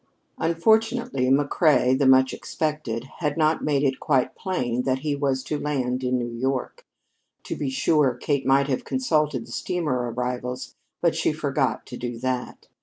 Unfortunately 0.39 1.27
McCrea, 1.27 1.95
the 1.95 2.07
much 2.07 2.33
expected, 2.33 3.03
had 3.19 3.37
not 3.37 3.63
made 3.63 3.83
it 3.83 3.99
quite 3.99 4.33
plain 4.35 4.81
when 4.81 4.97
he 4.97 5.15
was 5.15 5.43
to 5.43 5.59
land 5.59 6.03
in 6.03 6.17
New 6.17 6.33
York. 6.39 6.87
To 7.43 7.55
be 7.55 7.69
sure, 7.69 8.15
Kate 8.15 8.43
might 8.47 8.65
have 8.67 8.83
consulted 8.83 9.45
the 9.45 9.51
steamer 9.51 10.11
arrivals, 10.11 10.73
but 11.01 11.15
she 11.15 11.31
forgot 11.31 11.85
to 11.85 11.97
do 11.97 12.17
that. 12.17 12.67